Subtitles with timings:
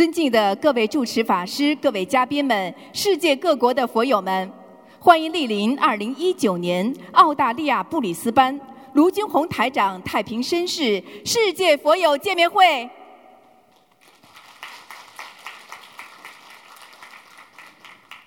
[0.00, 4.50] 尊敬的各位主持法师、各位嘉宾们、世界各国的佛友们，
[4.98, 8.58] 欢迎莅临2019年澳大利亚布里斯班
[8.94, 12.88] 卢军宏台长太平绅士世界佛友见面会。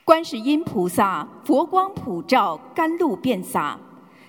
[0.06, 3.80] 观世音菩萨佛光普照，甘露遍洒，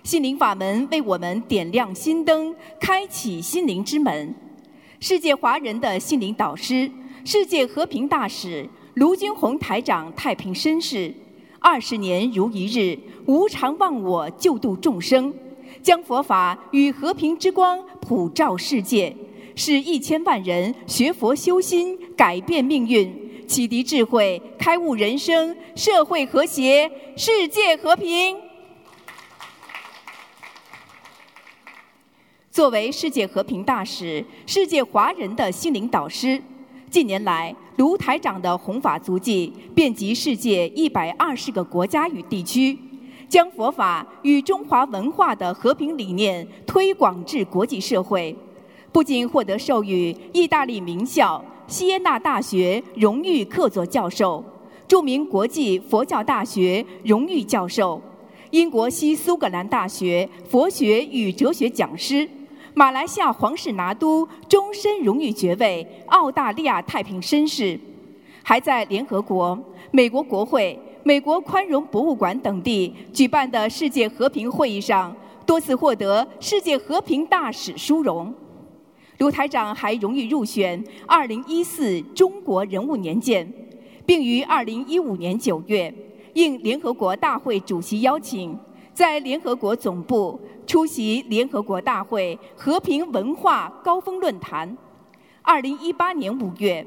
[0.03, 4.35] 心灵法门为我们点亮心灯，开启心灵之门。
[4.99, 6.91] 世界华人的心灵导师。
[7.25, 11.13] 世界和平大使卢军宏台长太平绅士，
[11.59, 15.33] 二十年如一日，无常忘我救度众生，
[15.83, 19.17] 将佛法与和平之光普照世界，
[19.57, 28.37] 使一千万人学佛修心，改变命运，启迪智慧，开悟人生，社会和谐，世界和平。
[32.51, 36.41] 作为世界和平大使，世界华人的心灵导师。
[36.95, 42.79] 近年来，卢台长的弘法足迹遍及世界一百二十个国家与地区，
[43.29, 48.37] 将佛法与中华文化的和平理念推广至国际社会，
[48.93, 54.45] 不仅获得授予意大利名校锡耶纳大学荣誉客座教授、
[54.87, 58.01] 著名国际佛教大学荣誉教授、
[58.53, 62.31] 英国西苏格兰大学佛学与哲学讲师。
[62.77, 67.79] 马来西亚皇室拿督终身荣誉爵位，澳大利亚太平绅士，
[68.43, 69.57] 还在联合国、
[69.93, 75.15] 美国国会、美国宽容博物馆等地举办的世界和平会议上
[75.47, 78.35] 多次获得世界和平大使殊荣。
[79.19, 83.49] 卢台长还荣誉入选二零一四中国人物年鉴，
[84.05, 85.95] 并于二零一五年九月
[86.33, 88.59] 应联合国大会主席邀请，
[88.95, 90.41] 在联合国总部。
[90.67, 94.75] 出席联合国大会和平文化高峰论坛。
[95.43, 96.85] 二零一八年五月，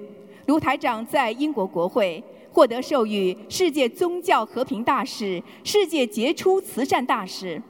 [0.47, 7.61] 卢台长在英国国会获得授予世界宗教和平大使、世界杰出慈善大使。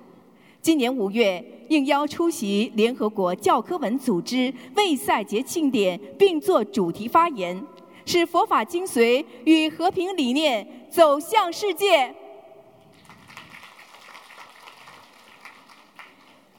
[0.61, 7.61] 今年五月，应邀出席联合国教科文组织卫赛节庆典，并作主题发言，
[8.05, 12.15] 使佛法精髓与和平理念走向世界。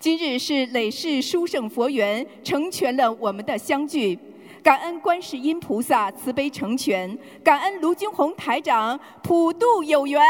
[0.00, 4.16] 今日是累世殊胜佛缘成全了我们的相聚，
[4.62, 10.22] 感恩观世音菩萨慈悲成全，感恩卢军宏台长普渡有缘，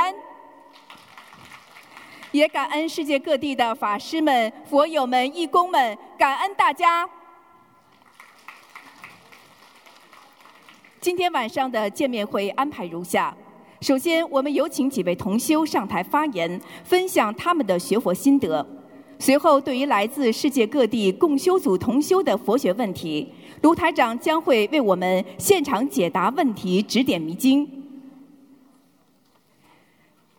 [2.32, 7.06] 也感恩世界各地的法师们、佛友们、义工们，感恩大家。
[10.98, 13.36] 今天晚上的见面会安排如下：
[13.82, 18.66] 首先，我们有请几位同修上台发言，分享他们的学佛心得。
[19.20, 23.26] 随后，对于来自世界各地共修组同修的佛学问题，
[23.62, 27.68] 卢台长将会为我们现场解答问题，指点迷津。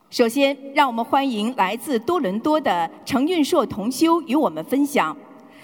[0.10, 5.16] 首先，让我们欢迎来自多伦多的程运硕同修与我们分享：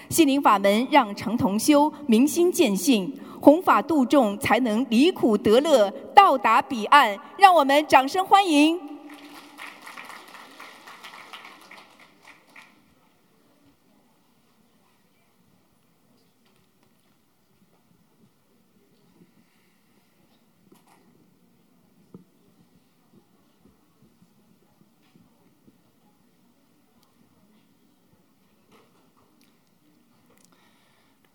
[0.09, 3.11] 心灵法门让程同修明心见性，
[3.41, 7.17] 弘法度众才能离苦得乐，到达彼岸。
[7.37, 8.94] 让我们掌声欢迎。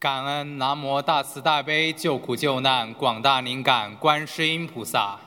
[0.01, 5.19] 感恩南无大慈大悲救苦救难广大灵感观世音菩萨，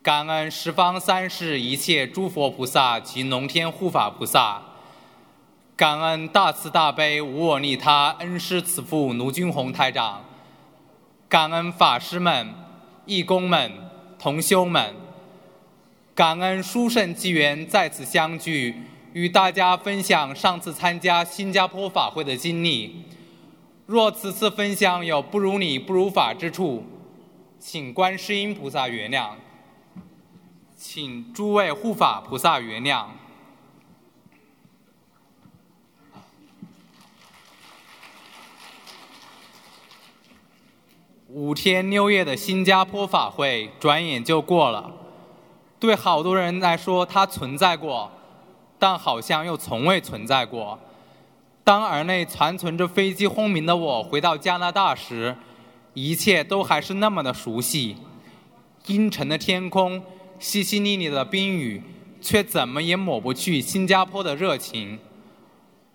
[0.00, 4.62] 感恩十方三世一切诸佛菩萨及龙天护法菩萨，
[5.74, 10.22] 感恩大慈大悲无我利他恩师慈父卢军宏台长，
[11.28, 12.54] 感恩法师们、
[13.06, 13.72] 义工们、
[14.20, 14.94] 同修们，
[16.14, 18.80] 感恩殊胜机缘再次相聚，
[19.12, 23.02] 与大家分享上次参加新加坡法会的经历。
[23.86, 26.84] 若此次分享有不如理、不如法之处，
[27.58, 29.30] 请观世音菩萨原谅，
[30.76, 33.06] 请诸位护法菩萨原谅。
[41.28, 44.92] 五天六夜的新加坡法会转眼就过了，
[45.80, 48.10] 对好多人来说，它存在过，
[48.78, 50.78] 但好像又从未存在过。
[51.64, 55.36] 当耳内残存着飞机轰鸣的我回到加拿大时，
[55.94, 57.96] 一切都还是那么的熟悉。
[58.86, 60.02] 阴沉的天空，
[60.40, 61.80] 淅淅沥沥的冰雨，
[62.20, 64.98] 却怎么也抹不去新加坡的热情。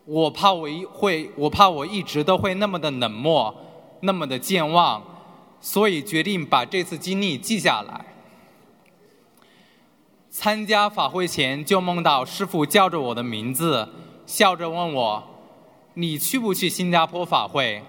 [0.05, 3.53] 我怕我一会，我怕我一直都会那么的冷漠，
[3.99, 5.03] 那么的健忘，
[5.59, 8.05] 所以决定把这次经历记下来。
[10.29, 13.89] 参加法会前就梦到师傅叫着我的名字，
[14.25, 15.23] 笑着问我
[15.99, 17.81] ：“你去不去新加坡法会？”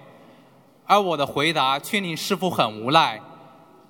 [0.87, 3.21] 而我的回答却令师傅很无奈，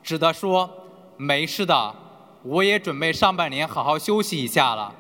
[0.04, 0.70] 只得说
[1.16, 1.96] ：“没事的，
[2.44, 4.94] 我也准备上半年好好休息一下了。”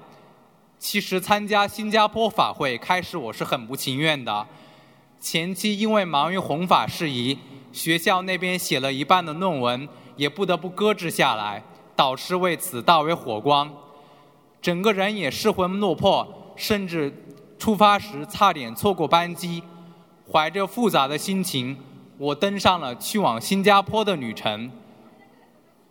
[0.79, 4.47] 其实参加新加坡法会开始我是很不情愿的，
[5.19, 7.37] 前期因为忙于弘法事宜，
[7.73, 11.61] 学校那边写了一半的论文，也不得不搁置下来，
[11.97, 13.69] 导师为此大为火光，
[14.61, 17.13] 整个人也失魂落魄，甚至
[17.59, 19.61] 出发时差点错过班机，
[20.31, 21.77] 怀着复杂的心情，
[22.17, 24.71] 我登上了去往新加坡的旅程，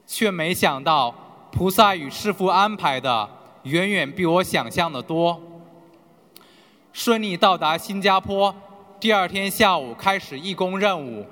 [0.06, 1.14] 却没想到
[1.52, 3.28] 菩萨与师父安排的。
[3.64, 5.38] 远远比我想象的多。
[6.92, 8.54] 顺利到达新加坡，
[8.98, 11.26] 第二天下午开始义工任务。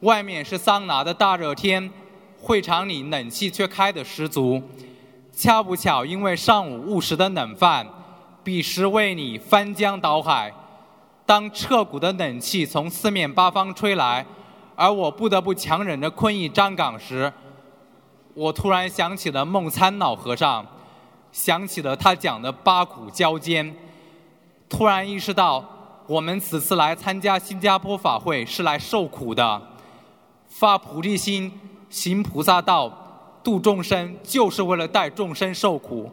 [0.00, 1.90] 外面是桑拿的大热天，
[2.38, 4.60] 会场里冷气却开得十足。
[5.32, 7.86] 恰不巧，因为上午误食的冷饭，
[8.48, 10.50] 彼时为你翻江倒海。
[11.26, 14.24] 当彻骨的冷气从四面八方吹来，
[14.74, 17.30] 而我不得不强忍着困意站岗时，
[18.32, 20.64] 我突然想起了梦参老和尚。
[21.30, 23.76] 想起了他讲的八苦交煎，
[24.66, 25.62] 突然意识到，
[26.06, 29.60] 我们此次来参加新加坡法会是来受苦的，
[30.48, 31.52] 发菩提心，
[31.90, 32.90] 行菩萨道，
[33.44, 36.10] 度众生，就是为了带众生受苦。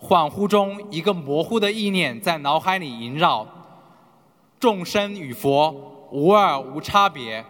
[0.00, 3.46] 恍惚中，一个模糊的意念在脑海里萦绕：
[4.58, 7.44] 众生与佛无二无差别，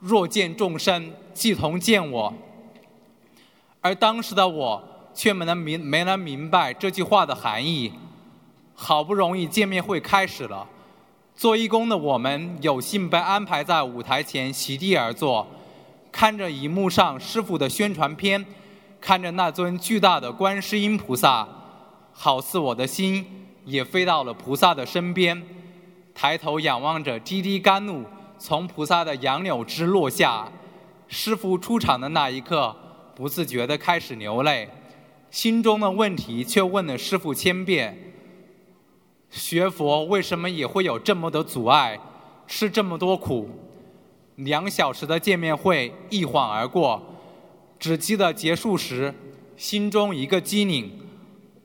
[0.00, 2.34] 若见众生，即同见我。
[3.80, 4.82] 而当时的我。
[5.16, 7.90] 却没能明没能明白这句话的含义。
[8.74, 10.68] 好不容易见面会开始了，
[11.34, 15.46] 做义工的我们有幸被安排在舞台前席地而坐，
[16.12, 18.44] 看着荧幕上师傅的宣传片，
[19.00, 21.48] 看着那尊巨大的观世音菩萨，
[22.18, 23.24] 好似我的心
[23.66, 25.40] 也飞到了菩萨的身边。
[26.14, 28.02] 抬头仰望着滴滴甘露
[28.38, 30.50] 从菩萨的杨柳枝落下，
[31.08, 32.74] 师傅出场的那一刻，
[33.14, 34.70] 不自觉地开始流泪。
[35.30, 38.14] 心中的问题却问了师傅千遍：
[39.28, 42.00] 学佛为什么也会有这么多阻碍，
[42.46, 43.50] 吃这么多苦？
[44.36, 47.02] 两小时的见面会一晃而过，
[47.78, 49.14] 只记得结束时，
[49.58, 50.90] 心中一个机灵，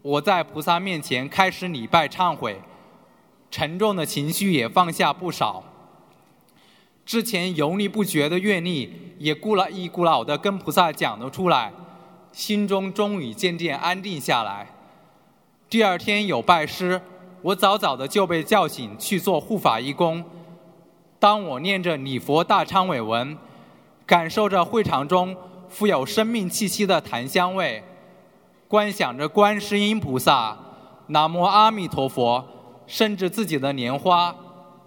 [0.02, 2.60] 我在菩萨面前开始礼拜忏悔，
[3.52, 5.64] 沉重的情绪也放下不少。
[7.06, 11.72] 之前油腻不绝的愿力也咕啦一咕啦的跟菩萨讲了出来。
[12.32, 14.66] 心中终于渐渐安定下来。
[15.70, 17.02] 第二天有拜师，
[17.42, 20.24] 我早早的就被叫醒去做护法义工。
[21.20, 23.38] 当我念着礼佛大忏悔文，
[24.06, 25.36] 感受着会场中
[25.68, 27.84] 富有生命气息的檀香味，
[28.72, 30.58] 观想着观世音菩萨、
[31.08, 32.42] 南无阿弥陀佛，
[32.88, 34.34] 甚至自己的莲花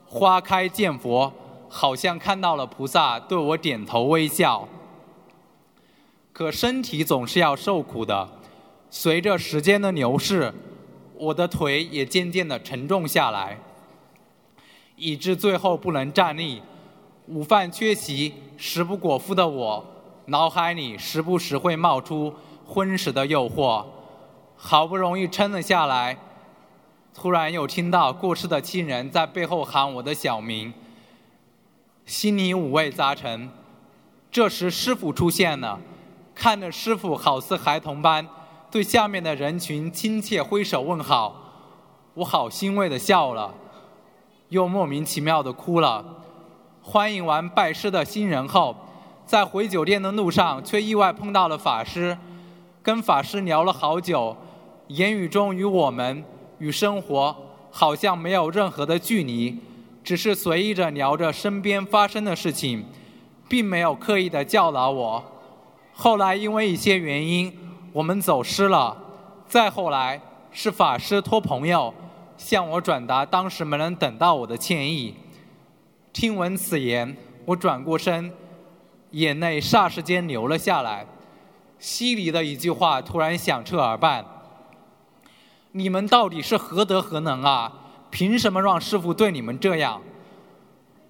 [0.07, 1.31] 花开见佛，
[1.69, 4.67] 好像看到了菩萨对我点头微笑。
[6.33, 8.27] 可身体总是要受苦的，
[8.89, 10.55] 随着时间的流逝，
[11.19, 13.59] 我的腿也渐渐的沉重下来，
[14.97, 16.63] 以致最后不能站立。
[17.27, 19.85] 午饭缺席、食不果腹的我，
[20.25, 22.33] 脑海里时不时会冒出
[22.67, 23.85] 婚食的诱惑。
[24.57, 26.17] 好不容易撑了下来，
[27.13, 30.73] 突然又听到过世的亲人在背后喊我的小名，
[32.07, 33.51] 心里五味杂陈。
[34.31, 35.79] 这时师傅出现了。
[36.35, 38.27] 看着师傅好似孩童般
[38.69, 41.33] 对下面的人群亲切挥手问好，
[42.15, 43.55] 我好欣慰的笑了，
[44.49, 46.05] 又莫名其妙的哭了。
[46.83, 48.75] 欢迎完拜师的新人后，
[49.25, 52.19] 在回酒店的路上却意外碰到了法师，
[52.85, 54.37] 跟法师聊了好久，
[54.89, 56.23] 言语中与我们
[56.59, 57.35] 与生活
[57.71, 59.59] 好像没有任何的距离，
[60.05, 62.85] 只是随意着聊着身边发生的事情，
[63.49, 65.25] 并没有刻意的教导我。
[65.95, 67.51] 后来因为一些原因，
[67.91, 68.95] 我们走失了。
[69.49, 70.21] 再后来
[70.53, 71.95] 是法师托朋友
[72.37, 75.15] 向我转达当时没能等到我的歉意。
[76.13, 78.31] 听闻此言，我转过身，
[79.13, 81.07] 眼泪霎时间流了下来。
[81.85, 84.25] 犀利的一句话突然响彻耳畔
[85.73, 87.71] ：“你们到底是何德何能啊？
[88.11, 90.01] 凭什么让师傅对你们这样？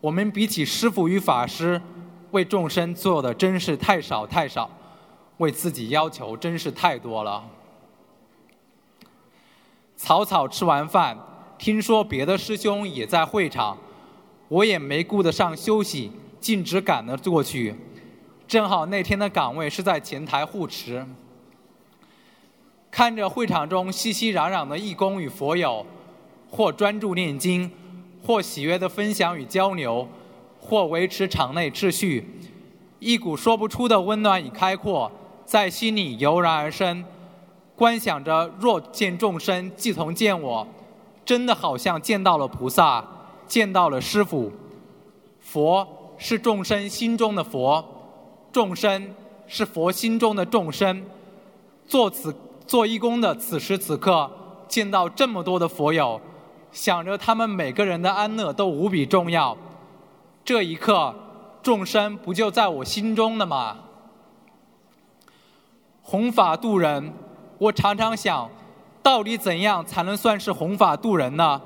[0.01, 1.81] 我们比起师傅与法师。”
[2.33, 4.69] 为众生做的真是太少太少，
[5.37, 7.45] 为自己要求真是太多了。
[9.95, 11.17] 草草吃完饭，
[11.57, 13.79] 听说别的师兄也在会场，
[14.49, 17.77] 我也没顾得上休息，径直赶了过去。
[18.47, 21.07] 正好那天的岗位是在前台护持。
[22.91, 25.85] 看着会场中熙熙攘攘的义工与佛友，
[26.51, 27.71] 或专注念经，
[28.25, 30.07] 或喜悦的分享与交流，
[30.61, 32.39] 或维持场内秩序，
[33.01, 35.11] 一股说不出的温暖与开阔
[35.45, 37.05] 在心里油然而生。
[37.75, 40.65] 观想着若见众生即同见我，
[41.25, 43.05] 真的好像见到了菩萨，
[43.49, 44.53] 见到了师傅。
[45.41, 47.85] 佛是众生心中的佛，
[48.55, 49.15] 众生
[49.47, 51.05] 是佛心中的众生。
[51.87, 52.33] 做此。
[52.67, 54.31] 做义工的此时此刻，
[54.67, 56.19] 见到这么多的佛友，
[56.73, 59.55] 想着他们每个人的安乐都无比重要。
[60.47, 61.15] 这一刻，
[61.63, 63.77] 众生不就在我心中了吗？
[66.01, 67.13] 弘法度人，
[67.59, 68.49] 我常常想，
[69.03, 71.61] 到底怎样才能算是弘法度人呢？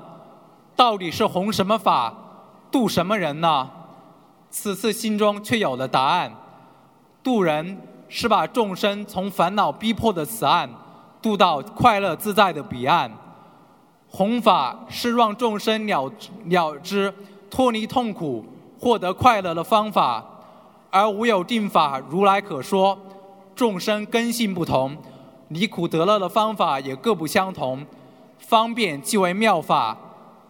[0.75, 2.13] 到底是弘什么法，
[2.69, 3.69] 度什么人呢？
[4.49, 6.33] 此次心中却有了答案：
[7.23, 10.69] 度人是把众生从烦恼逼迫的此岸。
[11.21, 13.11] 渡到快乐自在的彼岸，
[14.07, 16.09] 弘法是让众生了
[16.45, 17.13] 了知
[17.51, 18.45] 脱离痛苦、
[18.79, 20.23] 获得快乐的方法，
[20.89, 22.97] 而无有定法如来可说。
[23.53, 24.95] 众生根性不同，
[25.49, 27.85] 离苦得乐的方法也各不相同。
[28.37, 29.97] 方便即为妙法，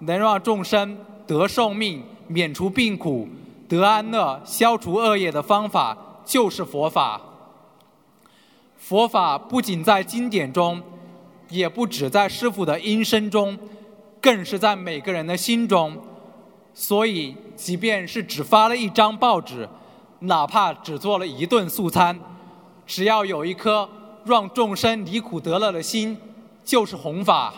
[0.02, 3.28] 能让众生得寿命、免除病苦、
[3.68, 7.22] 得安乐、消除恶业的方法，就是佛法。
[8.78, 10.82] 佛法不仅在经典中，
[11.50, 13.58] 也不止在师父的音声中，
[14.22, 16.02] 更是在每个人的心中。
[16.74, 19.68] 所以，即便是只发了一张报纸，
[20.20, 22.18] 哪怕只做了一顿素餐，
[22.88, 23.90] 只要有一颗
[24.24, 26.18] 让众生离苦得乐的心，
[26.64, 27.54] 就是弘法。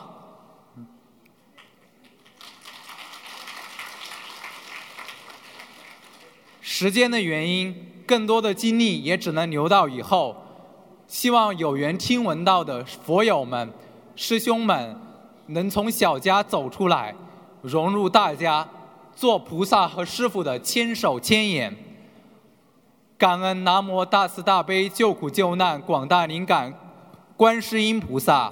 [6.61, 10.35] 时间的原因，更多的精力也只能留到以后。
[11.07, 13.71] 希望有缘听闻到的佛友们、
[14.17, 14.97] 师兄们，
[15.47, 17.15] 能从小家走出来，
[17.61, 18.67] 融入大家，
[19.15, 21.73] 做菩萨和师父的千手千眼。
[23.17, 26.73] 感恩南无大慈大悲救苦救难广大灵感
[27.37, 28.51] 观世音菩萨，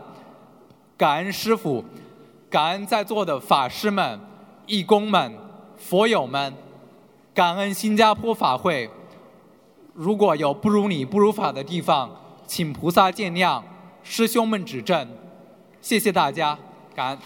[0.96, 1.84] 感恩师傅，
[2.50, 4.22] 感恩在座的法师们、
[4.66, 5.34] 义工们、
[5.76, 6.54] 佛友们，
[7.34, 8.90] 感恩新加坡法会。
[10.00, 12.10] 如果有不如理、不如法的地方，
[12.48, 13.62] 请菩萨见谅，
[14.02, 15.06] 师兄们指正，
[15.82, 16.58] 谢谢大家，
[16.96, 17.18] 感恩。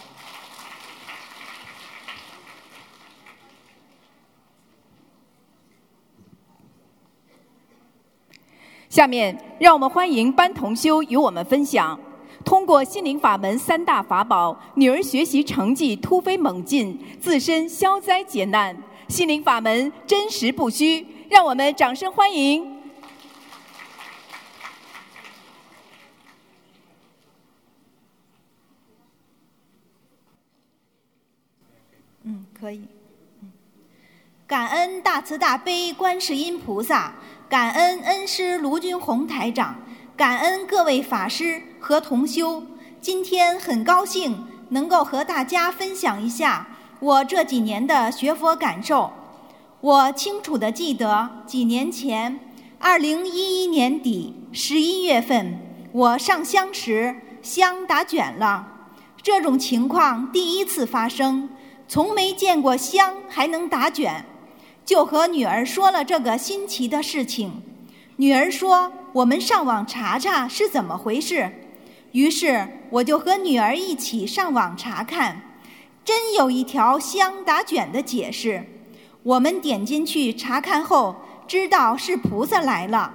[8.90, 12.00] 下面让我们欢迎班同修与我们分享，
[12.44, 18.76] 通过心灵法门三大法宝，女儿学习成绩突飞猛进，自身消灾解难，
[19.08, 22.80] 心灵法门真实不虚，让我们掌声欢迎。
[32.22, 32.86] 嗯可以，
[34.46, 37.16] 感恩大慈大悲观世音菩萨，
[37.50, 39.76] 感恩恩师卢军宏台长，
[40.16, 42.64] 感恩各位法师和同修。
[43.02, 46.68] 今天很高兴能够和大家分享一下
[47.00, 49.12] 我这几年的学佛感受。
[49.84, 52.40] 我清楚的记得几年前，
[52.80, 55.60] 二零一一年底十一月份，
[55.92, 58.66] 我上香时香打卷了，
[59.22, 61.50] 这种情况第一次发生。
[61.86, 64.24] 从没见过香还能打卷，
[64.86, 67.52] 就和女儿说了这个新奇的事情。
[68.16, 71.52] 女儿说：“我们上网查查是怎么回事。”
[72.14, 75.42] 于是我就和女儿一起上网查看，
[76.06, 78.64] 真有一条香打卷的解释。
[79.24, 81.16] 我们点进去查看后，
[81.48, 83.12] 知道是菩萨来了，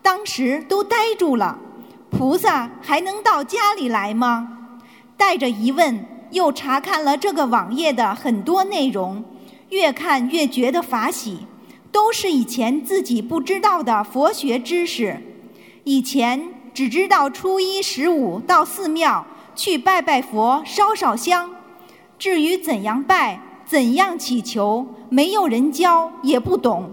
[0.00, 1.58] 当时都呆住了。
[2.10, 4.70] 菩萨还能到家里来吗？
[5.16, 6.06] 带着疑问。
[6.32, 9.22] 又查看了这个网页的很多内容，
[9.68, 11.46] 越看越觉得法喜，
[11.92, 15.20] 都是以前自己不知道的佛学知识。
[15.84, 21.50] 以前只知道初一十五到寺庙去拜拜佛、烧烧香，
[22.18, 23.38] 至于怎样拜、
[23.72, 26.90] 怎样祈求，没有人教，也不懂。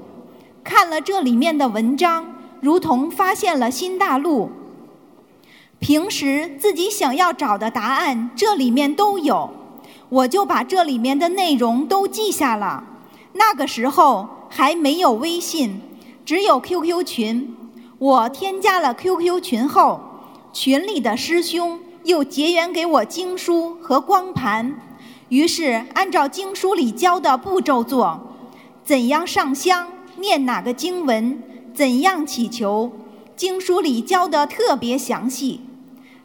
[0.64, 4.50] 看了这里面的文章，如同发现了新大陆。
[5.80, 9.50] 平时自己想要找的答案，这里面都有，
[10.08, 12.82] 我就把这里面的内容都记下了。
[13.34, 15.82] 那个时候还没有微信，
[16.24, 17.58] 只有 QQ 群。
[17.98, 20.00] 我添加了 QQ 群后，
[20.54, 24.80] 群里的师兄又结缘给我经书和光盘，
[25.30, 28.20] 于是按照经书里教的步骤做：
[28.84, 31.42] 怎样上香，念哪个经文，
[31.74, 32.92] 怎样祈求，
[33.36, 35.62] 经书里教的特别详细。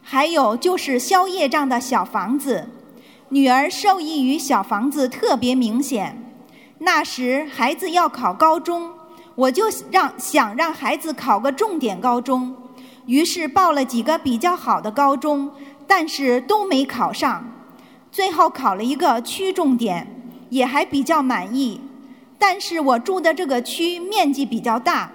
[0.01, 2.67] 还有就是消业障的小房子，
[3.29, 6.21] 女儿受益于小房子特别明显。
[6.79, 8.91] 那时孩子要考高中，
[9.35, 12.55] 我就让想让孩子考个重点高中，
[13.05, 15.51] 于是报了几个比较好的高中，
[15.87, 17.51] 但是都没考上。
[18.15, 20.07] 最后考了一个区重点，
[20.49, 21.81] 也还比较满意。
[22.39, 25.11] 但是我住的这个区面积比较大，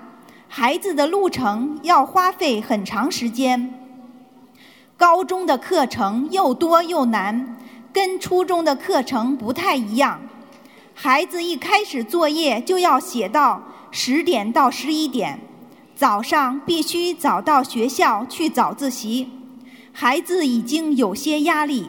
[0.48, 3.72] 孩子的路程要花费很长时间。
[4.98, 7.56] 高中的课程又多又难，
[7.90, 10.20] 跟初中的课程不太一样。
[10.92, 15.40] 孩子一开始作业就要写到十点到十一点，
[15.94, 19.30] 早上必须早到学校去早自习，
[19.90, 21.88] 孩子已经有些压力。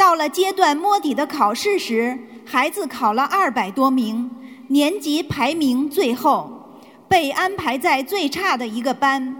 [0.00, 4.30] 到了阶段摸底的考试时，孩子考了二百多名，
[4.68, 6.50] 年级排名最后，
[7.06, 9.36] 被安排在最差的一个班。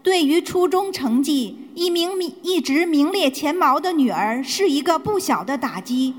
[0.00, 6.14] 对于初中成绩一名名一直名列前茅的女儿，是一个不小的打击。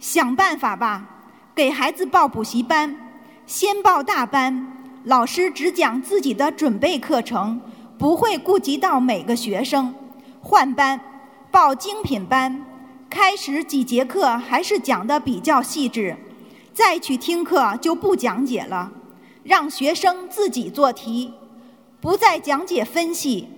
[0.00, 1.06] 想办法吧，
[1.54, 2.96] 给孩子报补习班，
[3.44, 4.66] 先报大班，
[5.04, 7.60] 老师只讲自己的准备课程，
[7.98, 9.94] 不会顾及到每个学生。
[10.40, 10.98] 换班，
[11.50, 12.64] 报精品班，
[13.14, 16.16] 开始几节课还是讲的比较细致，
[16.72, 18.90] 再去听课就不讲解了，
[19.44, 21.32] 让学生自己做题。
[22.00, 23.48] 不再讲解分析，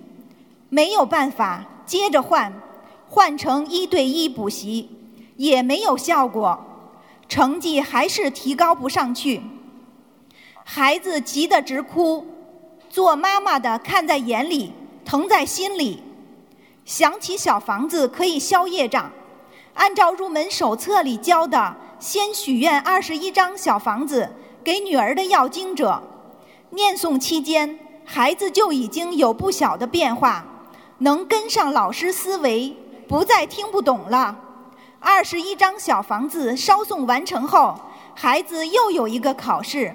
[0.69, 2.53] 没有办法，接着换，
[3.09, 4.91] 换成一对一补习，
[5.37, 6.63] 也没有效果，
[7.27, 9.41] 成绩还是提高不上去。
[10.63, 12.23] 孩子急得直哭，
[12.91, 14.71] 做妈妈的看在眼里，
[15.03, 16.03] 疼在心里。
[16.85, 19.11] 想起小房子可以消业障，
[19.77, 24.27] 按照入门手册里教的，先许愿二十一张小房子
[24.63, 26.01] 给女儿的要经者，
[26.71, 27.79] 念诵期间。
[28.03, 30.43] 孩子就已经有不小的变化，
[30.99, 32.75] 能跟上老师思维，
[33.07, 34.35] 不再听不懂了。
[34.99, 37.79] 二十一张小房子烧送完成后，
[38.15, 39.93] 孩子又有一个考试。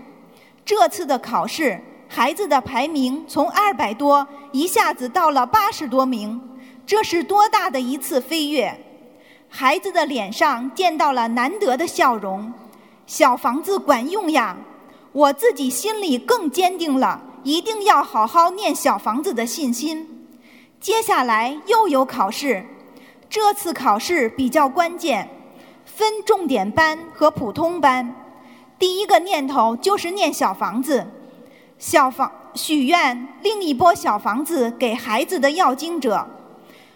[0.65, 6.41] 这次的考试，孩子的排名从二百多一下子到了八十多名，
[6.87, 8.79] 这是多大的一次飞跃！
[9.55, 12.51] 孩子的脸上见到了难得的笑容，
[13.07, 14.57] 小房子管用呀！
[15.13, 17.21] 我自己心里更坚定了。
[17.45, 20.27] 一定要好好念小房子的信心。
[20.81, 22.65] 接下来又有考试，
[23.29, 25.29] 这次考试比较关键，
[25.85, 28.15] 分重点班和普通班。
[28.79, 31.07] 第一个念头就是念小房子，
[31.79, 36.27] 小房许愿另一波小房子给孩子的要经者。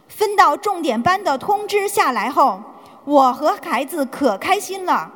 [0.09, 2.61] 分到重点班的通知下来后，
[3.05, 5.11] 我和孩子可开心了，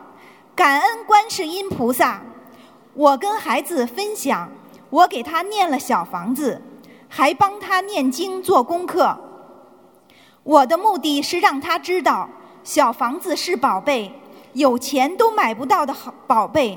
[0.55, 2.21] 感恩观世音菩萨。
[2.95, 4.51] 我跟孩子分享。
[4.91, 6.61] 我给他念了小房子，
[7.09, 9.17] 还帮他念经做功课。
[10.43, 12.29] 我的目的是让他知道，
[12.65, 14.13] 小房子是宝贝，
[14.53, 16.77] 有钱都买不到的好宝贝。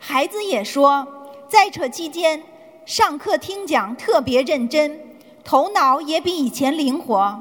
[0.00, 1.06] 孩子也说，
[1.48, 2.42] 在这期间
[2.84, 5.00] 上课听讲特别认真，
[5.44, 7.38] 头脑也比以前灵活。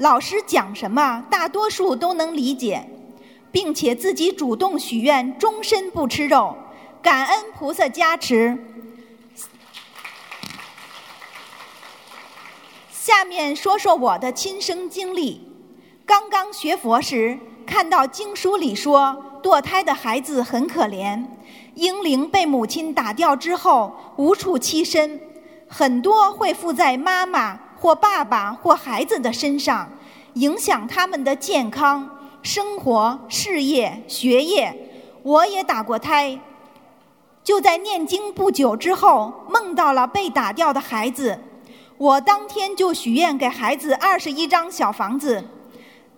[0.00, 2.88] 老师讲什么，大多数都能理解，
[3.52, 6.56] 并且自己主动许愿终身不吃肉，
[7.02, 8.56] 感恩菩萨加持。
[12.90, 15.46] 下面说说我的亲身经历。
[16.06, 21.22] 刚刚学佛时，看到经书里说，堕胎的孩子很可怜，
[21.74, 25.20] 婴灵被母亲打掉之后无处栖身，
[25.68, 29.90] 很多会附在妈妈或爸爸或孩子的身上，
[30.34, 32.06] 影响他们的健康、
[32.42, 34.70] 生活、事业、学业。
[35.22, 36.38] 我也打过胎，
[37.42, 41.38] 就在念经不久之后，梦到了被打掉的孩子。
[41.96, 45.42] 我当天就许愿给孩子二十一张小房子，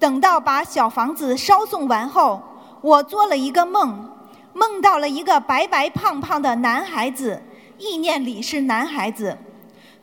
[0.00, 2.42] 等到把小房子烧送完后，
[2.80, 4.08] 我做了一个梦，
[4.52, 7.40] 梦到了一个白白胖胖的男孩子，
[7.78, 9.36] 意念里是男孩子，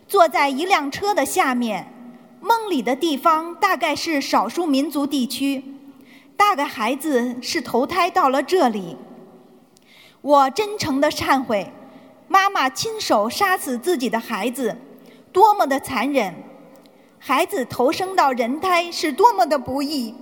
[0.10, 1.86] 坐在一辆车的下面，
[2.42, 5.64] 梦里的地方大概是少数民族地区，
[6.36, 8.98] 大概孩子是投胎到了这里。
[10.22, 11.72] 我真诚的忏悔，
[12.28, 14.76] 妈妈亲手杀死自己的孩子。
[15.32, 16.34] 多么的残忍！
[17.20, 20.16] 孩子投生到人胎是多么的不易。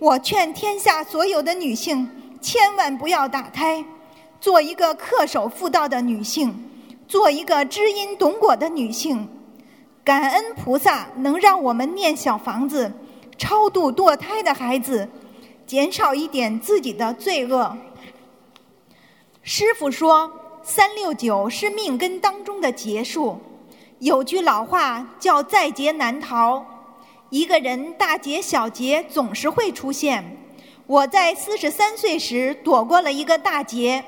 [0.00, 3.84] 我劝天下所有的女性千万不要打胎，
[4.40, 6.52] 做一个恪守妇道的女性，
[7.06, 9.28] 做一个知因懂果的女性。
[10.02, 12.92] 感恩菩萨能让我们念小房子，
[13.38, 15.08] 超度堕胎的孩子，
[15.66, 17.76] 减少一点自己的罪恶。
[19.42, 20.30] 师傅说，
[20.62, 23.38] 三六九是命根当中的劫数。
[24.00, 26.64] 有句老话叫“在劫难逃”，
[27.30, 30.36] 一个人大劫小劫总是会出现。
[30.86, 34.04] 我在四十三岁时躲过了一个大劫。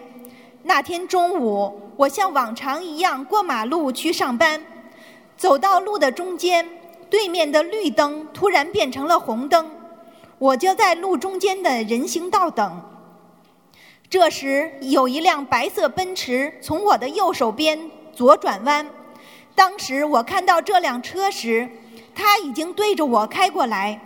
[0.68, 4.60] 那天中午，我像往常一样过马路去上班，
[5.36, 6.68] 走到路的中间，
[7.08, 9.70] 对面的绿灯突然变成了红灯，
[10.38, 12.82] 我就在路中间的人行道等。
[14.10, 18.84] 这时，有一辆白色奔驰从我的右手边左转弯。
[19.54, 21.68] 当时我看到这辆车时，
[22.12, 24.00] 它已经对着我开过来，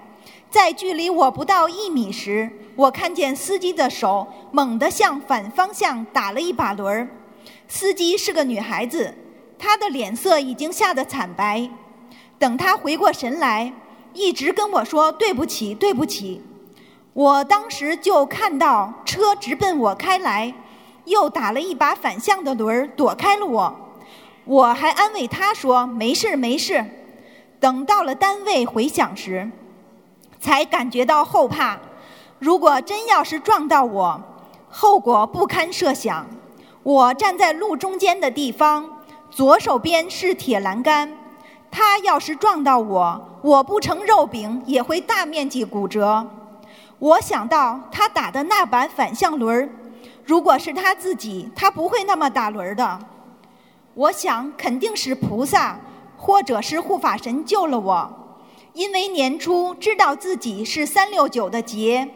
[0.51, 7.07] 在距离我不到一米时，我看见司机的手猛地向反方向打了一把轮儿。
[7.69, 9.15] 司机是个女孩子，
[9.59, 11.69] 她的脸色已经吓得惨白。
[12.39, 13.71] 等她回过神来，
[14.15, 16.41] 一直跟我说对不起，对不起。
[17.13, 20.55] 我当时就看到车直奔我开来，
[21.05, 23.77] 又打了一把反向的轮儿躲开了我。
[24.47, 26.83] 我还安慰她说：“没事没事。”
[27.61, 29.51] 等到了单位回想时，
[30.41, 31.79] 才感觉到后怕。
[32.41, 34.19] 如果真要是撞到我，
[34.71, 36.27] 后果不堪设想。
[36.83, 38.89] 我站在路中间的地方，
[39.31, 41.13] 左手边是铁栏杆。
[41.71, 46.27] 他要是撞到我，我不成肉饼也会大面积骨折。
[46.99, 49.69] 我想到他打的那把反向轮儿，
[50.25, 52.99] 如果是他自己，他不会那么打轮儿的。
[53.93, 55.79] 我想肯定是菩萨，
[56.17, 58.11] 或者是护法神救了我，
[58.73, 62.09] 因为年初知道自己是三六九的劫，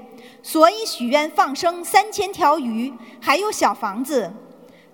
[0.47, 4.31] 所以许愿放生三千条鱼，还有小房子。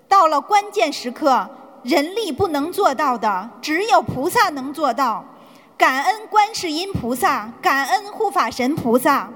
[0.06, 1.50] 到了关键时刻，
[1.82, 5.24] 人力不能做到的，只有菩萨能做到。
[5.76, 9.28] 感恩观世音菩萨，感恩护法神菩萨。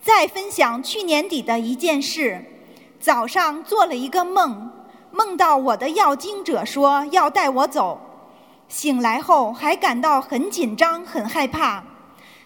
[0.00, 2.44] 再分享去年底的一件事：
[3.00, 4.70] 早上做了一个梦，
[5.10, 8.00] 梦到我的要经者说要带我走。
[8.72, 11.84] 醒来后还感到很紧张、很害怕。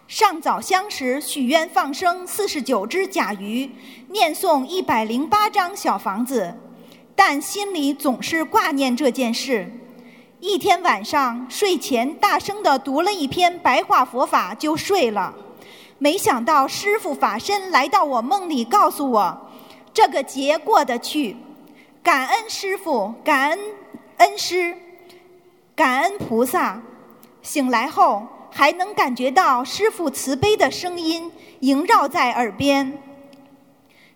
[0.09, 3.71] 上早香时许愿放生四十九只甲鱼，
[4.09, 6.53] 念诵一百零八张小房子，
[7.15, 9.71] 但心里总是挂念这件事。
[10.41, 15.33] 一天晚上睡前大声地读了一篇白话佛法，就睡了。
[15.99, 19.49] 没想到师父法身来到我梦里，告诉我
[19.95, 21.37] 这个劫过得去。
[22.03, 23.59] 感恩师父，感恩
[24.17, 24.77] 恩师，
[25.77, 26.81] 感恩菩萨。
[27.43, 32.99] 醒来后还能感觉到师父慈悲的声音萦绕在耳边。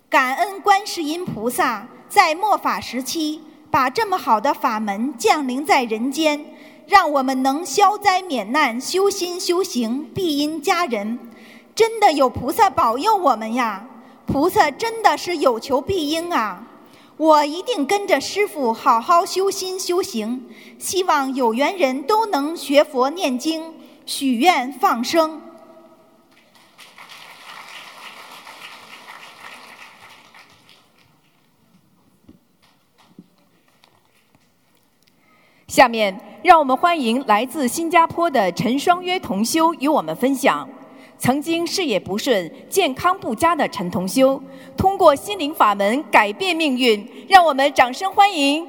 [0.09, 6.45] 感恩观世音菩萨在末法时期把这么好的法门降临在人间，
[6.89, 11.19] 让我们能消灾免难、修心修行、庇荫家人。
[11.75, 13.87] 真的有菩萨保佑我们呀！
[14.27, 16.67] 菩萨真的是有求必应啊！
[17.21, 23.75] 我一定跟着师傅好好修心修行，希望有缘人都能学佛念经、
[24.07, 25.39] 许愿放生。
[35.69, 40.67] 下面，让我们欢迎来自新加坡的陈双约同修与我们分享。
[41.21, 44.43] 曾经事业不顺、健康不佳的陈同修，
[44.75, 48.67] 通过心灵法门改变命运，让我们掌声欢迎。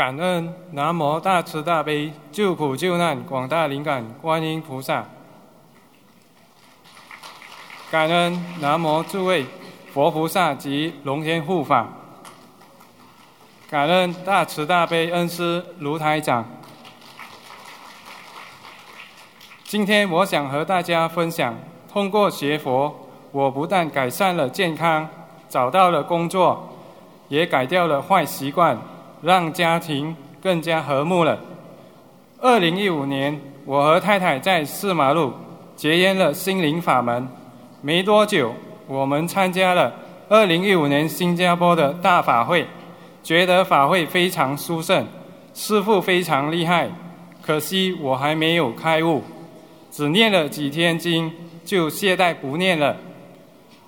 [0.00, 5.04] 感恩南无大慈大悲救苦救难广大灵感观音菩萨，
[7.90, 9.44] 感恩南无诸位
[9.92, 11.86] 佛菩萨及龙天护法，
[13.68, 16.46] 感恩大慈大悲恩师卢台长。
[19.64, 21.54] 今天我想和大家分享，
[21.92, 25.06] 通过学佛，我不但改善了健康，
[25.50, 26.70] 找到了工作，
[27.28, 28.78] 也改掉了坏习惯。
[29.22, 31.38] 让家庭更加和睦了。
[32.40, 35.32] 二零一五年，我和太太在四马路
[35.76, 37.28] 结缘了心灵法门。
[37.82, 38.52] 没多久，
[38.86, 39.92] 我们参加了
[40.28, 42.66] 二零一五年新加坡的大法会，
[43.22, 45.06] 觉得法会非常殊胜，
[45.54, 46.88] 师父非常厉害。
[47.42, 49.22] 可惜我还没有开悟，
[49.90, 51.32] 只念了几天经
[51.64, 52.96] 就懈怠不念了。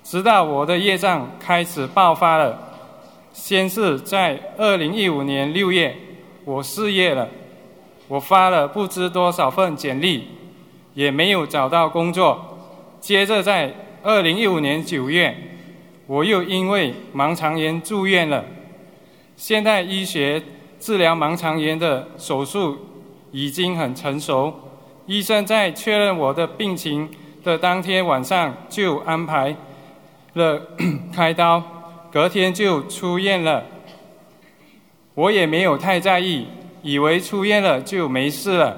[0.03, 2.59] 直到我的业障开始爆发了。
[3.33, 5.95] 先是在二零一五年六月，
[6.45, 7.27] 我失业了，
[8.07, 10.27] 我发了不知多少份简历，
[10.93, 12.59] 也没有找到工作。
[13.01, 15.35] 接着在二零一五年九月，
[16.05, 18.45] 我又因为盲肠炎住院了。
[19.35, 20.41] 现代医学
[20.79, 22.77] 治疗盲肠炎的手术
[23.31, 24.53] 已经很成熟，
[25.07, 27.09] 医生在确认我的病情
[27.43, 29.55] 的当天晚上就安排
[30.33, 30.61] 了
[31.11, 31.61] 开刀，
[32.13, 33.65] 隔天就出院了。
[35.15, 36.45] 我也没有太在意，
[36.83, 38.77] 以为出院了就没事了。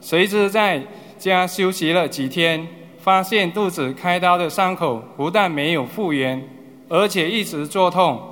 [0.00, 0.80] 谁知在
[1.18, 2.64] 家休息了几天，
[3.00, 6.48] 发现肚子开刀的伤口不但没有复原，
[6.88, 8.22] 而且一直作痛。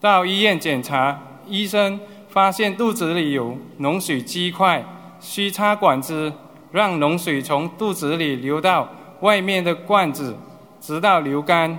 [0.00, 4.82] 到医院检查，医生发现肚子里有脓水积块，
[5.20, 6.32] 需插管子
[6.72, 8.88] 让脓水从肚子里流到
[9.20, 10.34] 外面的罐子，
[10.80, 11.78] 直到流干。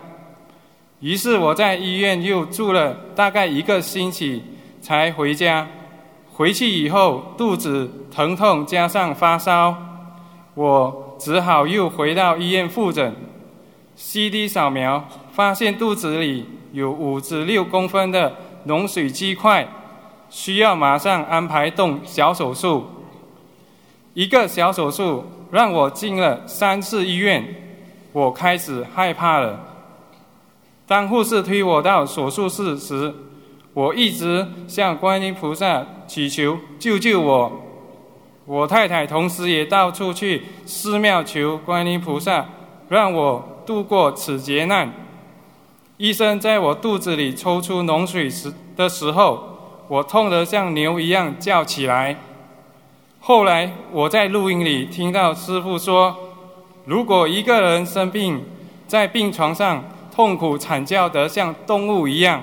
[1.02, 4.42] 于是我在医院又住了大概一个星期。
[4.84, 5.68] 才回家，
[6.34, 9.78] 回去以后肚子疼痛加上发烧，
[10.56, 13.16] 我只好又回到医院复诊。
[13.96, 18.36] CT 扫描发现肚子里有五至六公分的
[18.66, 19.68] 脓水积块，
[20.32, 22.88] 需要马上安排动小手术。
[24.16, 27.46] 一个小手术让我进了三次医院，
[28.14, 29.60] 我开始害怕了。
[30.92, 33.14] 当护士推我到手术室时，
[33.74, 37.50] 我一直向观音菩萨祈求救救我，
[38.44, 42.46] 我太太同时也到处去寺庙求观音菩萨，
[42.90, 44.92] 让我度过此劫难。
[45.96, 52.18] 医生在我肚子里抽出脓水时的时候，我痛得像牛一样叫起来。
[53.22, 56.18] 后来我在录音里听到师傅说，
[56.84, 58.44] 如果一个人生病
[58.88, 62.42] 在病床上痛苦惨叫得像动物一样。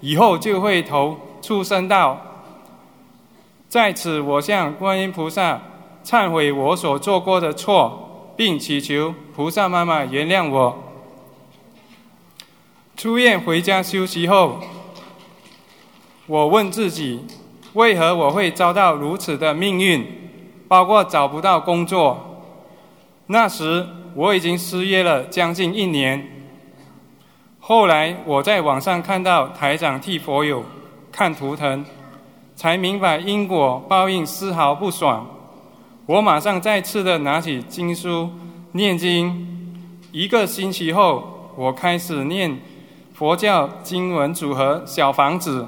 [0.00, 2.20] 以后就会投畜生道。
[3.68, 5.62] 在此，我向观音菩萨
[6.04, 10.78] 忏悔我所做过的错，并祈求菩萨妈妈原谅我。
[12.96, 14.60] 出院回家休息后，
[16.26, 17.24] 我问自己：
[17.72, 20.06] 为何我会遭到如此的命运？
[20.68, 22.42] 包括找不到工作。
[23.26, 26.43] 那时我已经失业了将近一年。
[27.66, 30.62] 后来我在网上看到台长替佛友
[31.10, 31.82] 看图腾，
[32.54, 35.26] 才明白因果报应丝毫不爽。
[36.04, 38.30] 我马上再次的拿起经书
[38.72, 39.80] 念经，
[40.12, 42.54] 一个星期后，我开始念
[43.14, 45.66] 佛教经文组合小房子。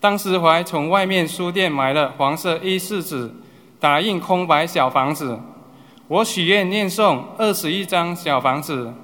[0.00, 3.30] 当时我还从外面书店买了黄色 A 四纸，
[3.78, 5.38] 打印空白小房子。
[6.08, 8.94] 我许愿念诵二十一张小房子。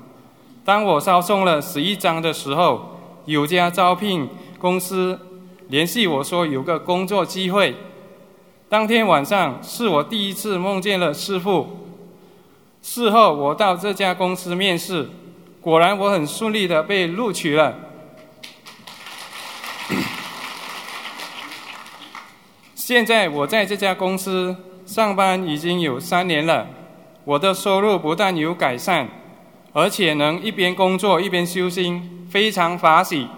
[0.68, 4.28] 当我烧送了十一张的时候，有家招聘
[4.58, 5.18] 公司
[5.68, 7.74] 联系我说有个工作机会。
[8.68, 11.88] 当天晚上是我第一次梦见了师傅。
[12.82, 15.08] 事后我到这家公司面试，
[15.62, 17.74] 果然我很顺利的被录取了。
[22.76, 24.54] 现在我在这家公司
[24.84, 26.66] 上班已经有三年了，
[27.24, 29.08] 我的收入不但有改善。
[29.72, 33.28] 而且能一边工作一边修心，非常法喜。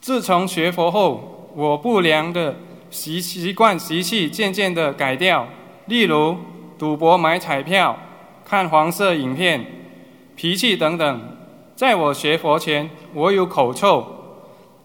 [0.00, 2.56] 自从学佛后，我不良的
[2.90, 5.48] 习习惯习气渐渐的改掉，
[5.86, 6.36] 例如
[6.78, 7.98] 赌博、买彩票、
[8.44, 9.66] 看黄色影片、
[10.36, 11.36] 脾气等等。
[11.74, 14.06] 在我学佛前，我有口臭，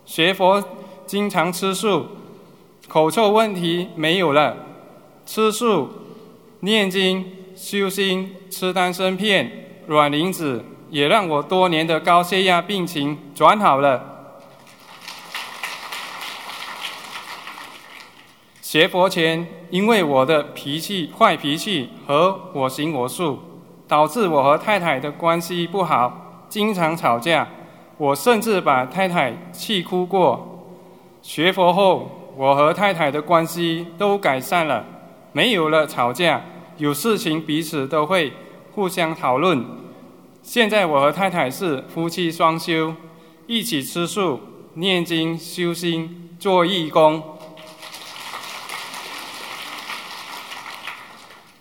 [0.06, 0.64] 学佛
[1.06, 2.08] 经常吃素，
[2.88, 4.58] 口臭问题没有了，
[5.26, 5.90] 吃素。
[6.64, 14.40] 念经、修心、吃丹参片、软磷脂，也让我多年的高血压病情转好了。
[18.62, 23.40] 学佛前，因为我的脾气坏脾气和我行我素，
[23.88, 27.48] 导致我和太太的关系不好，经常吵架。
[27.98, 30.64] 我甚至把太太气哭过。
[31.24, 34.86] 学佛后，我和太太的关系都改善了。
[35.34, 36.42] 没有了吵架，
[36.78, 38.34] 有事情彼此都会
[38.74, 39.66] 互相讨论。
[40.44, 42.96] 现在我和太太是夫妻双修，
[43.48, 44.40] 一起吃素、
[44.74, 47.24] 念经、修心、做义工。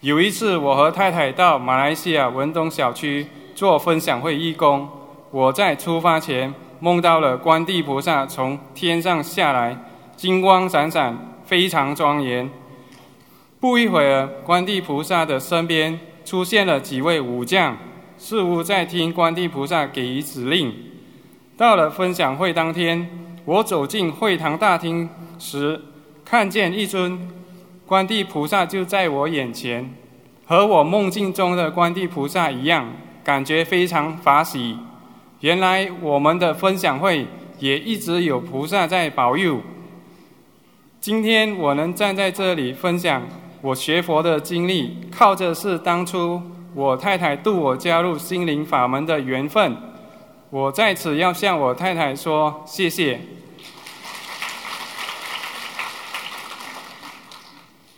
[0.00, 4.88] 有一次，我和太太到马来西亚文东小区做分享会义工，
[5.30, 9.76] 我在出发前梦到了观地菩萨从天上下来，
[10.16, 12.50] 金光闪闪，非常庄严。
[13.60, 17.76] 不一会儿，观地菩萨的身边出现了几位武将，
[18.16, 20.72] 似乎在听观地菩萨给予指令。
[21.58, 23.06] 到了分享会当天，
[23.44, 25.78] 我走进会堂大厅时，
[26.24, 27.28] 看见一尊
[27.84, 29.92] 观地菩萨就在我眼前，
[30.46, 32.90] 和我梦境中的观地菩萨一样，
[33.22, 34.78] 感觉非常法喜。
[35.40, 37.26] 原来我们的分享会
[37.58, 39.60] 也一直有菩萨在保佑。
[40.98, 43.22] 今天我能站在这里分享
[43.62, 46.40] 我学佛的经历，靠着是当初
[46.74, 49.76] 我太太度我加入心灵法门的缘分。
[50.48, 53.20] 我在此要向我太太说谢谢。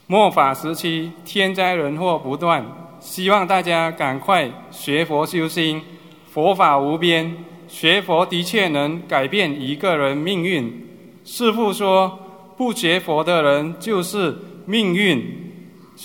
[0.08, 2.66] 末法时期，天灾人祸不断，
[2.98, 5.80] 希望大家赶快学佛修心。
[6.26, 7.36] 佛法无边，
[7.68, 10.88] 学佛的确能改变一个人命运。
[11.24, 12.18] 师父说，
[12.56, 15.51] 不学佛的人就是命运，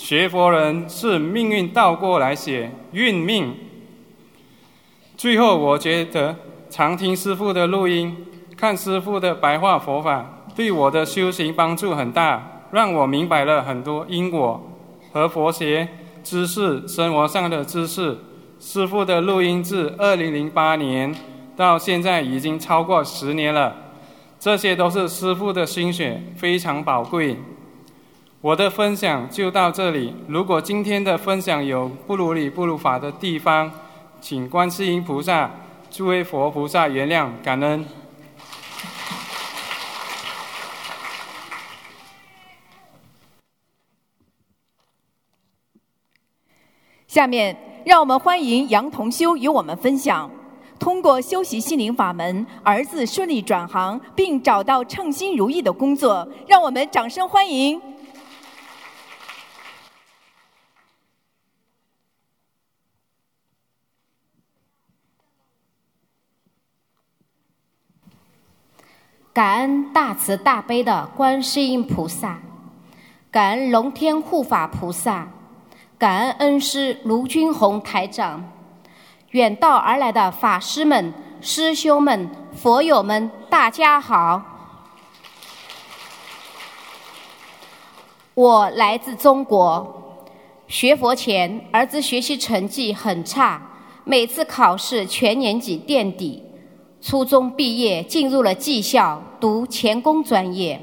[0.00, 3.52] 学佛人是命运倒过来写运命。
[5.16, 6.36] 最后，我觉得
[6.70, 8.16] 常听师父的录音，
[8.56, 14.70] 看师父的白话佛法，对我的修行帮助很大，让我明白了很多因果
[15.12, 15.88] 和佛学
[16.22, 18.16] 知识、生活上的知识。
[18.60, 21.12] 师父的录音自二零零八年
[21.56, 23.74] 到现在已经超过十年了，
[24.38, 27.36] 这些都是师父的心血，非常宝贵。
[28.40, 30.14] 我的分享就到这里。
[30.28, 33.68] 如果今天的分享有不如理不如法的地方，
[34.20, 35.50] 请观世音菩萨、
[35.90, 37.84] 诸位佛菩萨原谅，感恩。
[47.08, 47.56] 下面。
[47.84, 50.30] 让我们欢迎杨同修与我们分享，
[50.78, 56.28] 通过修习心灵法门，儿子顺利转行并找到称心如意的工作。
[56.46, 57.80] 让我们掌声欢迎！
[69.38, 72.40] 感恩大慈大悲的观世音菩萨，
[73.30, 75.28] 感恩龙天护法菩萨。
[75.96, 78.44] 感恩恩师卢军宏台长，
[79.30, 84.42] 远道而来的法师们、师兄们、佛友们，大家好。
[88.34, 90.26] 我来自中国，
[90.66, 93.62] 学佛前儿子学习成绩很差，
[94.02, 96.42] 每次考试全年级垫底。
[97.00, 100.80] 初中毕业进入了技校读钳工专业，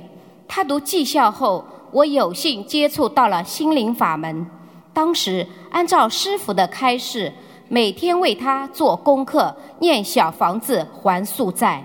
[0.48, 4.46] 他读技校后，我有幸接触到了心灵法门。
[4.94, 7.32] 当时按照师傅的开示，
[7.68, 11.84] 每天为他做功课，念小房子还宿债。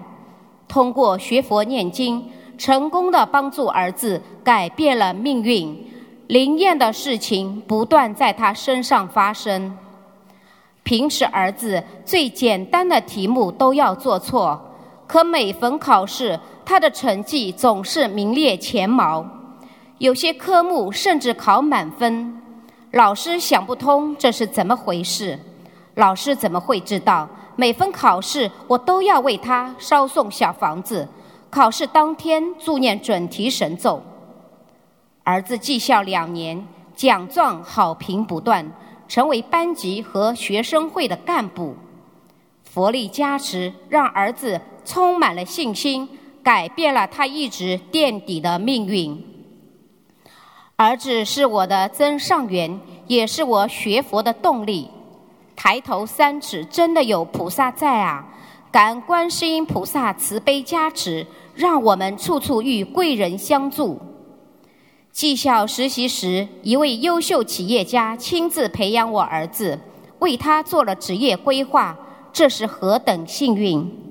[0.69, 2.25] 通过学佛念经，
[2.57, 5.87] 成功的帮助儿子改变了命运。
[6.29, 9.77] 灵验的事情不断在他身上发生。
[10.85, 14.61] 平时儿子最简单的题目都要做错，
[15.09, 16.39] 可每逢考试，
[16.71, 19.27] 他的成绩总是名列前茅，
[19.99, 22.41] 有些科目甚至考满分。
[22.93, 25.37] 老师想不通这是怎么回事，
[25.97, 27.29] 老师怎么会知道？
[27.57, 31.09] 每逢考试，我都要为他烧送小房子，
[31.51, 34.01] 考试当天助念准提神咒。
[35.25, 38.65] 儿子技校两年，奖状好评不断，
[39.09, 41.75] 成为班级和学生会的干部。
[42.63, 46.09] 佛力加持，让儿子充满了信心，
[46.43, 49.27] 改变了他一直垫底的命运。
[50.77, 54.89] 儿子是我的增上缘，也是我学佛的动力。
[55.55, 58.27] 抬头三尺，真的有菩萨在啊！
[58.73, 64.01] 感恩观世音菩萨慈悲加持，让我们处处遇贵人相助。
[65.13, 69.79] 技校实习时，一位优秀企业家亲自培养我儿子，
[70.21, 71.99] 为他做了职业规划，
[72.33, 74.10] 这是何等幸运！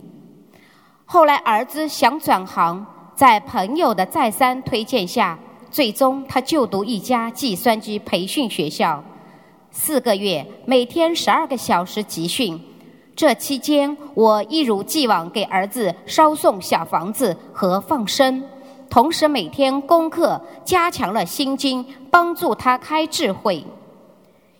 [1.11, 5.39] 后来儿子想转行，在朋友的再三推荐下。
[5.71, 9.03] 最终，他就读一家计算机培训学校，
[9.71, 12.61] 四个月，每天十二个小时集训。
[13.15, 18.43] 这期间，我一如既往给儿子捎送小房子和放生，
[18.87, 23.65] 同时每天功课加强了心经，帮助他开智慧。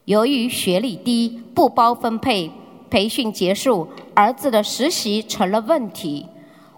[0.05, 2.51] 由于学历低，不包分配，
[2.89, 6.25] 培训结束，儿子的实习成了问题。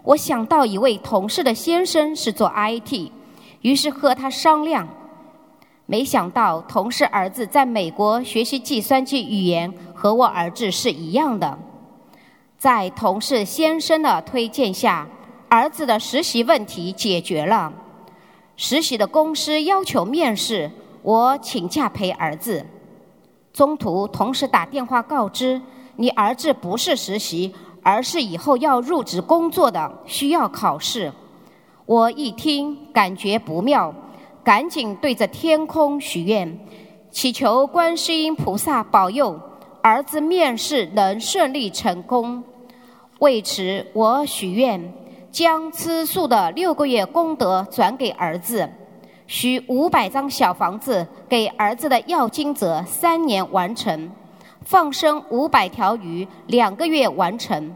[0.04, 3.10] 我想到一位同事的先生是做 IT。
[3.60, 4.88] 于是和他商量，
[5.86, 11.56] 没想到同事儿子在美国学习计算机语言，和我儿子是一样的。
[12.58, 15.06] 在同事先生的推荐下，
[15.48, 17.72] 儿子的实习问题解决了。
[18.56, 20.68] 实习的公司要求面试，
[21.02, 22.66] 我请假陪儿子。
[23.52, 25.62] 中途同事打电话告知，
[25.94, 31.12] 你儿子不是实习，而是以后要入职工作的，需要考试。
[31.84, 33.92] 我一听，感觉不妙，
[34.44, 36.58] 赶紧对着天空许愿，
[37.10, 39.38] 祈求观世音菩萨保佑
[39.82, 42.42] 儿子面试能顺利成功。
[43.18, 44.92] 为此，我许愿
[45.30, 48.68] 将吃素的六个月功德转给儿子，
[49.26, 54.10] 许五百张小房子给儿子的要经者三年完成，
[54.64, 57.74] 放生五百条鱼两个月完成。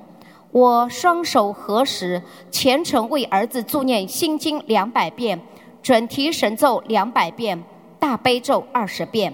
[0.51, 5.41] 我双手合十，虔诚为儿子助念心经两百遍。
[5.83, 7.63] 准提神咒两百遍，
[8.01, 9.33] 大悲咒二十遍，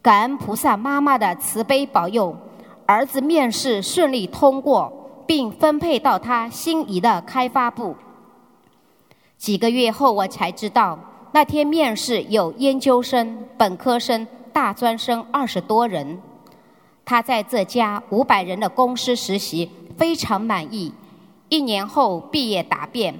[0.00, 2.36] 感恩菩萨妈妈的慈悲保佑，
[2.86, 4.92] 儿子面试顺利通过，
[5.26, 7.96] 并分配到他心仪的开发部。
[9.38, 10.96] 几个月后，我才知道
[11.32, 16.16] 那天面试有研究生、本科生、大专生二十多人。
[17.10, 20.94] 他在这家五百人的公司实习，非常满意。
[21.48, 23.12] 一年后毕业答辩。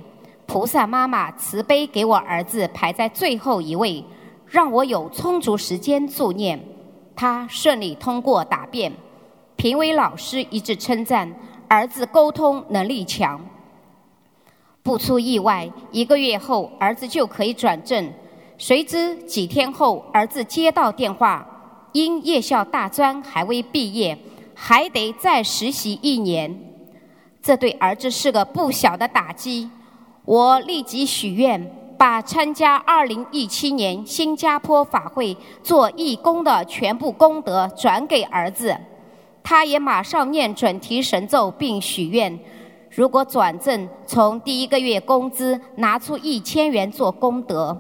[0.47, 4.05] 菩萨妈妈慈悲给我儿子排在最后一位，
[4.47, 6.65] 让我有充足时间助念。
[7.17, 8.93] 他顺利通过答辩，
[9.57, 11.29] 评委老师一致称赞
[11.67, 13.45] 儿子沟通能力强。
[14.85, 18.09] 不出意外，一个月后儿子就可以转正。
[18.57, 21.45] 谁知几天后，儿子接到电话，
[21.93, 24.17] 因夜校大专还未毕业，
[24.55, 26.59] 还得再实习一年。
[27.43, 29.69] 这对儿子是个不小的打击。
[30.25, 38.77] 我立即许愿，把参加二零一七年新加坡法会做义工的全部功德转给儿子。
[39.43, 42.39] 他也马上念准提神咒，并许愿：
[42.91, 47.77] 如果转正，从第一个月工资拿出一千元做功德。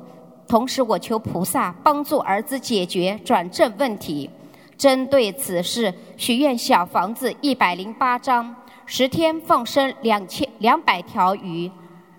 [0.51, 4.29] 同时，我求菩萨帮助儿子解决转正问题。
[4.77, 8.53] 针对此事，许愿小房子一百零八张，
[8.85, 11.71] 十天放生两千两百条鱼。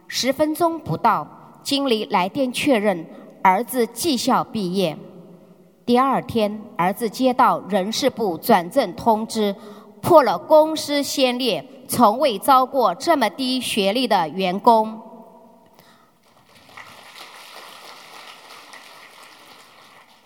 [0.07, 1.27] 十分钟不到，
[1.61, 3.05] 经理来电确认
[3.41, 4.97] 儿子技校毕业。
[5.85, 9.53] 第二天，儿子接到人事部转正通知，
[10.01, 14.97] 破了公司先例，从未招过这么低学历的员工。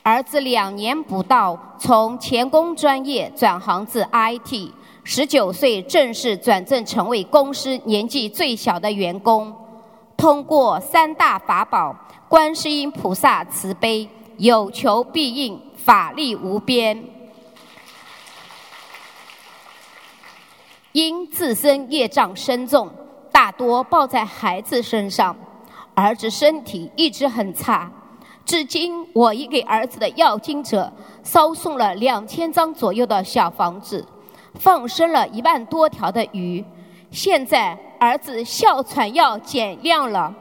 [0.06, 4.72] 儿子两年不到，从钳工专业转行至 IT，
[5.04, 9.52] 十九岁正式转正成为公司年纪最小的员工。
[10.16, 11.96] 通过三大法宝，
[12.30, 17.04] 观世音菩萨慈悲，有求必应，法力无边。
[20.92, 22.92] 因自身业障深重，
[23.32, 25.36] 大多报在孩子身上。
[25.96, 27.92] 儿子身体一直很差，
[28.46, 30.92] 至今我已给儿子的要经者
[31.24, 34.06] 捎送了两千张左右的小房子，
[34.60, 36.64] 放生了一万多条的鱼。
[37.12, 37.78] 现在。
[37.98, 40.32] 儿子哮喘药减量了，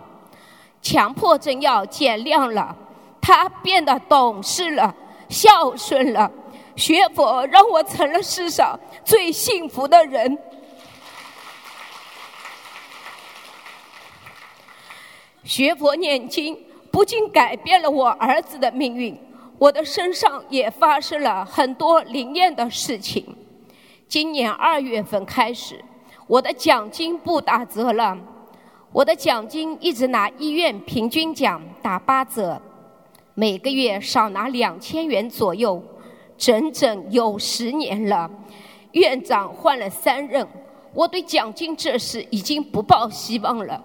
[0.82, 2.76] 强迫症药减量了，
[3.20, 4.92] 他变得懂事了，
[5.28, 6.30] 孝顺了。
[6.74, 10.36] 学佛让我成了世上最幸福的人。
[15.44, 16.58] 学佛念经
[16.94, 19.18] 不仅改变了我儿子的命运，
[19.58, 23.36] 我的身上也发生了很多灵验的事情。
[24.06, 25.84] 今年二月份开始。
[26.28, 28.16] 我的奖金不打折了，
[28.92, 32.62] 我的奖金一直拿医院平均奖打八折，
[33.34, 35.82] 每个月少拿两千元左右，
[36.38, 38.30] 整整有十年了。
[38.92, 40.46] 院长换了三任，
[40.94, 43.82] 我对奖金这事已经不抱希望了。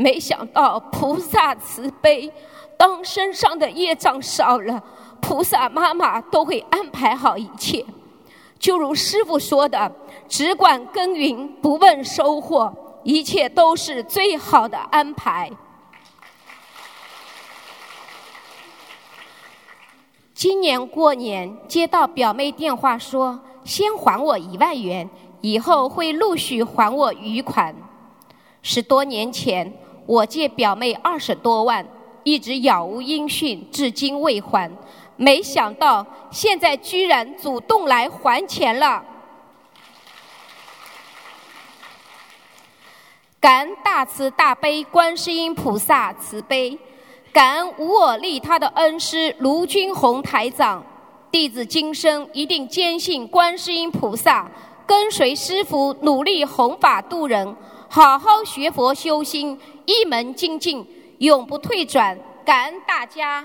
[0.00, 2.32] 没想到菩萨慈悲，
[2.76, 4.82] 当身上的业障少了，
[5.20, 7.84] 菩萨妈妈都会安排好一切。
[8.58, 9.92] 就如师傅说的。
[10.26, 12.72] 只管耕耘，不问收获，
[13.02, 15.50] 一切都是最好的安排。
[20.32, 27.74] 今年过年接到表妹电话说，先还我一万元，以后会陆续还我余款。
[28.62, 29.72] 十多年前
[30.06, 31.86] 我借表妹二十多万，
[32.24, 34.70] 一直杳无音讯，至今未还。
[35.16, 39.04] 没想到现在居然主动来还钱了。
[43.38, 46.78] 感恩大慈大悲观世音菩萨慈悲，
[47.32, 50.84] 感恩无我利他的恩师卢军宏台长，
[51.30, 54.50] 弟子今生一定坚信观世音菩萨，
[54.86, 57.56] 跟随师父努力弘法度人，
[57.92, 60.86] 好好学佛修心，一门精进，
[61.18, 62.16] 永不退转。
[62.46, 63.44] 感恩大家。